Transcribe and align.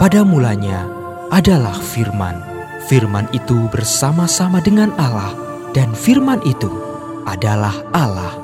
Pada 0.00 0.24
mulanya 0.24 0.88
adalah 1.28 1.76
firman. 1.76 2.40
Firman 2.88 3.28
itu 3.36 3.68
bersama-sama 3.68 4.56
dengan 4.64 4.96
Allah 4.96 5.36
dan 5.76 5.92
firman 5.92 6.40
itu 6.48 6.72
adalah 7.28 7.76
Allah. 7.92 8.39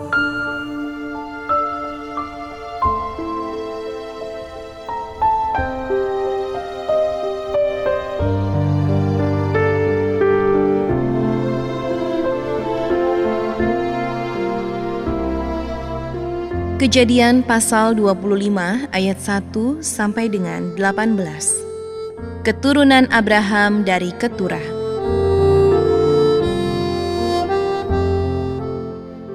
Kejadian 16.77 17.41
pasal 17.41 17.97
25 17.97 18.53
ayat 18.93 19.17
1 19.17 19.81
sampai 19.81 20.29
dengan 20.29 20.77
18. 20.77 22.45
Keturunan 22.45 23.09
Abraham 23.09 23.81
dari 23.81 24.13
Keturah. 24.13 24.61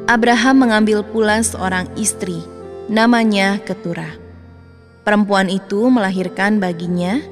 Abraham 0.05 0.55
mengambil 0.61 1.01
pula 1.01 1.41
seorang 1.41 1.89
istri, 1.97 2.45
namanya 2.85 3.57
Keturah. 3.65 4.13
Perempuan 5.01 5.49
itu 5.49 5.89
melahirkan 5.89 6.61
baginya 6.61 7.25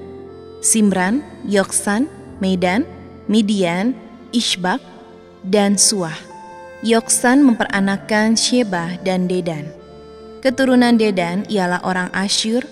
Simran, 0.66 1.22
Yoksan, 1.46 2.10
Medan, 2.42 2.82
Midian, 3.30 3.94
Ishbak, 4.34 4.82
dan 5.46 5.78
Suah. 5.78 6.18
Yoksan 6.82 7.46
memperanakan 7.46 8.34
Sheba 8.34 8.98
dan 9.06 9.30
Dedan. 9.30 9.79
Keturunan 10.40 10.96
Dedan 10.96 11.44
ialah 11.52 11.84
orang 11.84 12.08
Asyur, 12.16 12.64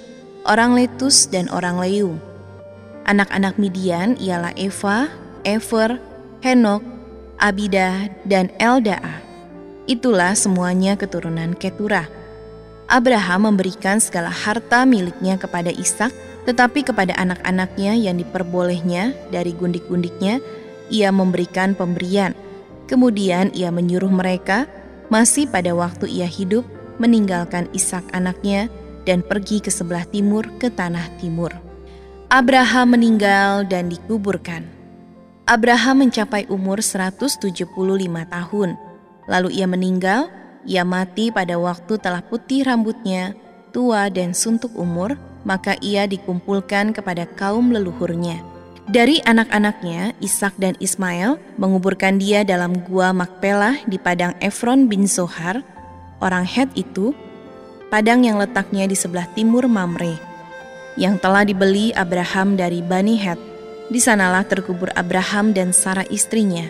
orang 0.47 0.71
Letus, 0.71 1.27
dan 1.27 1.51
orang 1.51 1.75
Leu. 1.83 2.15
Anak-anak 3.03 3.59
Midian 3.59 4.15
ialah 4.23 4.55
Eva, 4.55 5.11
Ever, 5.43 5.99
Henok, 6.39 6.79
Abida, 7.35 8.07
dan 8.23 8.47
Eldaa. 8.55 9.19
Itulah 9.83 10.31
semuanya 10.39 10.95
keturunan 10.95 11.59
Keturah. 11.59 12.07
Abraham 12.87 13.51
memberikan 13.51 13.99
segala 13.99 14.31
harta 14.31 14.87
miliknya 14.87 15.35
kepada 15.35 15.67
Ishak, 15.67 16.15
tetapi 16.47 16.87
kepada 16.87 17.19
anak-anaknya 17.19 17.99
yang 17.99 18.15
diperbolehnya 18.15 19.11
dari 19.27 19.51
gundik-gundiknya, 19.51 20.39
ia 20.87 21.11
memberikan 21.11 21.75
pemberian. 21.75 22.31
Kemudian 22.87 23.51
ia 23.51 23.75
menyuruh 23.75 24.07
mereka, 24.07 24.71
masih 25.11 25.51
pada 25.51 25.75
waktu 25.75 26.07
ia 26.07 26.27
hidup, 26.31 26.63
meninggalkan 26.97 27.69
Ishak 27.73 28.03
anaknya 28.13 28.67
dan 29.07 29.23
pergi 29.23 29.63
ke 29.63 29.71
sebelah 29.71 30.03
timur 30.09 30.43
ke 30.59 30.67
tanah 30.67 31.07
timur. 31.17 31.49
Abraham 32.27 32.99
meninggal 32.99 33.63
dan 33.71 33.87
dikuburkan. 33.87 34.67
Abraham 35.47 36.03
mencapai 36.03 36.43
umur 36.51 36.83
175 36.83 37.71
tahun. 38.27 38.69
Lalu 39.31 39.49
ia 39.55 39.63
meninggal, 39.63 40.27
ia 40.67 40.83
mati 40.83 41.31
pada 41.31 41.55
waktu 41.55 41.95
telah 41.95 42.19
putih 42.19 42.67
rambutnya, 42.67 43.31
tua 43.71 44.11
dan 44.11 44.35
suntuk 44.35 44.75
umur, 44.75 45.15
maka 45.47 45.79
ia 45.79 46.03
dikumpulkan 46.03 46.91
kepada 46.91 47.23
kaum 47.39 47.71
leluhurnya. 47.71 48.43
Dari 48.91 49.23
anak-anaknya, 49.23 50.15
Ishak 50.19 50.59
dan 50.59 50.75
Ismail 50.83 51.39
menguburkan 51.55 52.19
dia 52.19 52.43
dalam 52.43 52.83
gua 52.87 53.15
Makpelah 53.15 53.87
di 53.87 53.95
padang 53.95 54.35
Efron 54.43 54.91
bin 54.91 55.07
Zohar, 55.07 55.63
orang 56.21 56.45
Het 56.45 56.69
itu, 56.73 57.13
padang 57.87 58.25
yang 58.25 58.41
letaknya 58.41 58.89
di 58.89 58.95
sebelah 58.97 59.27
timur 59.33 59.65
Mamre, 59.69 60.17
yang 60.97 61.21
telah 61.21 61.45
dibeli 61.45 61.93
Abraham 61.93 62.57
dari 62.57 62.81
Bani 62.81 63.15
Het. 63.19 63.39
Di 63.87 64.03
sanalah 64.03 64.43
terkubur 64.43 64.91
Abraham 64.99 65.55
dan 65.55 65.71
Sarah 65.71 66.03
istrinya. 66.11 66.67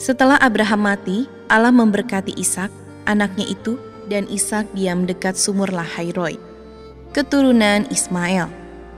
Setelah 0.00 0.40
Abraham 0.40 0.88
mati, 0.88 1.28
Allah 1.52 1.68
memberkati 1.68 2.32
Ishak, 2.32 2.72
anaknya 3.04 3.44
itu, 3.44 3.76
dan 4.08 4.24
Ishak 4.24 4.64
diam 4.72 5.04
dekat 5.04 5.36
sumur 5.36 5.68
Lahairoi. 5.68 6.40
Keturunan 7.12 7.84
Ismail. 7.92 8.48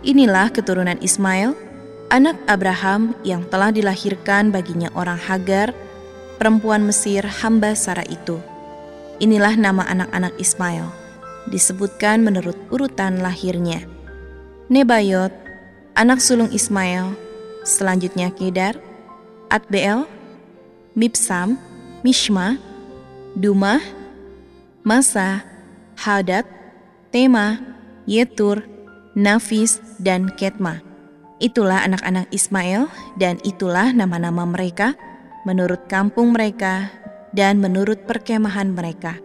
Inilah 0.07 0.55
keturunan 0.55 1.03
Ismail, 1.03 1.59
anak 2.15 2.39
Abraham 2.47 3.19
yang 3.27 3.43
telah 3.51 3.75
dilahirkan 3.75 4.55
baginya 4.55 4.95
orang 4.95 5.19
Hagar, 5.19 5.75
perempuan 6.39 6.87
Mesir 6.87 7.27
hamba 7.27 7.75
Sarah 7.75 8.07
itu. 8.07 8.39
Inilah 9.21 9.59
nama 9.59 9.85
anak-anak 9.85 10.39
Ismail, 10.41 10.89
disebutkan 11.51 12.25
menurut 12.25 12.57
urutan 12.73 13.21
lahirnya. 13.21 13.85
Nebayot, 14.73 15.35
anak 15.93 16.25
sulung 16.25 16.49
Ismail, 16.49 17.13
selanjutnya 17.67 18.33
Kedar, 18.33 18.79
Atbeel, 19.53 20.09
Mipsam, 20.97 21.61
Mishma, 22.01 22.57
Dumah, 23.37 23.85
Masa, 24.81 25.45
Hadad, 25.97 26.49
Tema, 27.13 27.61
Yetur, 28.09 28.65
Nafis, 29.13 29.79
dan 30.01 30.33
Ketma. 30.35 30.81
Itulah 31.43 31.83
anak-anak 31.85 32.31
Ismail 32.31 32.87
dan 33.19 33.37
itulah 33.43 33.91
nama-nama 33.91 34.47
mereka 34.47 34.95
menurut 35.43 35.91
kampung 35.91 36.35
mereka 36.35 37.02
dan 37.33 37.59
menurut 37.59 38.05
perkemahan 38.05 38.77
mereka, 38.77 39.17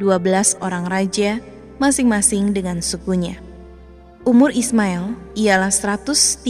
12 0.00 0.58
orang 0.64 0.88
raja 0.88 1.38
masing-masing 1.76 2.56
dengan 2.56 2.80
sukunya. 2.80 3.38
Umur 4.24 4.56
Ismail 4.56 5.12
ialah 5.36 5.68
137 5.68 6.48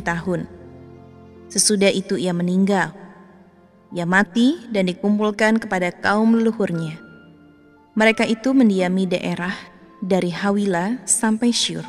tahun. 0.00 0.48
Sesudah 1.52 1.92
itu 1.92 2.16
ia 2.16 2.32
meninggal. 2.32 2.96
Ia 3.92 4.08
mati 4.08 4.56
dan 4.72 4.88
dikumpulkan 4.88 5.60
kepada 5.60 5.92
kaum 5.92 6.36
leluhurnya. 6.36 6.96
Mereka 7.92 8.24
itu 8.24 8.56
mendiami 8.56 9.04
daerah 9.04 9.52
dari 10.00 10.32
Hawila 10.32 11.04
sampai 11.04 11.52
Syur, 11.52 11.84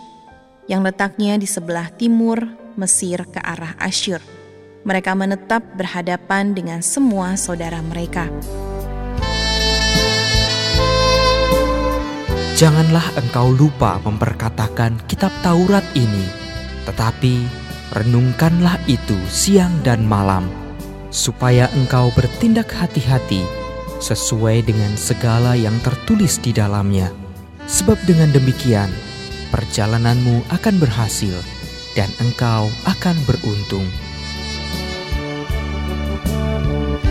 yang 0.68 0.84
letaknya 0.84 1.40
di 1.40 1.48
sebelah 1.48 1.92
timur 1.96 2.44
Mesir 2.80 3.28
ke 3.28 3.40
arah 3.44 3.76
Asyur 3.78 4.39
mereka 4.84 5.16
menetap 5.16 5.64
berhadapan 5.76 6.56
dengan 6.56 6.80
semua 6.80 7.36
saudara 7.36 7.80
mereka. 7.84 8.32
Janganlah 12.60 13.16
engkau 13.16 13.56
lupa 13.56 14.04
memperkatakan 14.04 15.00
kitab 15.08 15.32
Taurat 15.40 15.84
ini, 15.96 16.28
tetapi 16.84 17.48
renungkanlah 17.96 18.76
itu 18.84 19.16
siang 19.32 19.72
dan 19.80 20.04
malam, 20.04 20.44
supaya 21.08 21.72
engkau 21.72 22.12
bertindak 22.12 22.68
hati-hati 22.76 23.48
sesuai 24.04 24.68
dengan 24.68 24.92
segala 25.00 25.56
yang 25.56 25.76
tertulis 25.84 26.36
di 26.40 26.52
dalamnya. 26.52 27.12
Sebab 27.70 27.96
dengan 28.04 28.34
demikian, 28.36 28.92
perjalananmu 29.56 30.44
akan 30.52 30.76
berhasil 30.84 31.36
dan 31.96 32.12
engkau 32.20 32.68
akan 32.84 33.16
beruntung. 33.24 33.88
Bye. 36.70 37.09